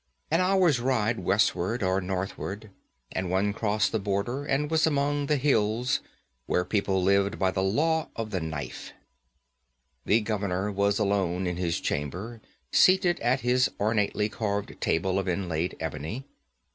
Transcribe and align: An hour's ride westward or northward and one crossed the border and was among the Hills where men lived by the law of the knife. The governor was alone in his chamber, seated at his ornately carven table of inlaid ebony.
An 0.31 0.41
hour's 0.41 0.79
ride 0.79 1.19
westward 1.19 1.83
or 1.83 2.01
northward 2.01 2.71
and 3.11 3.29
one 3.29 3.53
crossed 3.53 3.91
the 3.91 3.99
border 3.99 4.43
and 4.45 4.71
was 4.71 4.87
among 4.87 5.27
the 5.27 5.37
Hills 5.37 5.99
where 6.47 6.67
men 6.73 6.83
lived 6.87 7.37
by 7.37 7.51
the 7.51 7.61
law 7.61 8.09
of 8.15 8.31
the 8.31 8.41
knife. 8.41 8.93
The 10.07 10.21
governor 10.21 10.71
was 10.71 10.97
alone 10.97 11.45
in 11.45 11.57
his 11.57 11.79
chamber, 11.79 12.41
seated 12.71 13.19
at 13.19 13.41
his 13.41 13.69
ornately 13.79 14.27
carven 14.27 14.75
table 14.77 15.19
of 15.19 15.27
inlaid 15.27 15.77
ebony. 15.79 16.25